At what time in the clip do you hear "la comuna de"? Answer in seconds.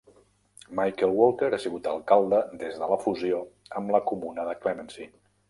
3.99-4.59